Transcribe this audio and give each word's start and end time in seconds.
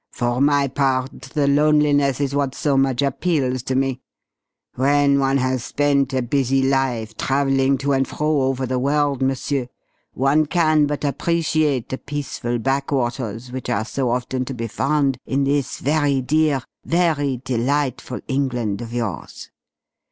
"For 0.09 0.41
my 0.41 0.67
part 0.67 1.21
the 1.21 1.47
loneliness 1.47 2.19
is 2.19 2.33
what 2.33 2.55
so 2.55 2.75
much 2.75 3.03
appeals 3.03 3.61
to 3.61 3.75
me. 3.75 4.01
When 4.73 5.19
one 5.19 5.37
has 5.37 5.63
spent 5.63 6.11
a 6.11 6.23
busy 6.23 6.63
life 6.63 7.15
travelling 7.17 7.77
to 7.77 7.91
and 7.93 8.07
fro 8.07 8.41
over 8.41 8.65
the 8.65 8.79
world, 8.79 9.21
m'sieur, 9.21 9.67
one 10.15 10.47
can 10.47 10.87
but 10.87 11.03
appreciate 11.05 11.89
the 11.89 11.99
peaceful 11.99 12.57
backwaters 12.57 13.51
which 13.51 13.69
are 13.69 13.85
so 13.85 14.09
often 14.09 14.43
to 14.45 14.55
be 14.55 14.65
found 14.65 15.19
in 15.27 15.43
this 15.43 15.77
very 15.77 16.19
dear, 16.19 16.63
very 16.83 17.37
delightful 17.37 18.21
England 18.27 18.81
of 18.81 18.93
yours. 18.93 19.51